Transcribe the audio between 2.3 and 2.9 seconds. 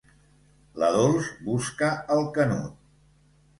Canut.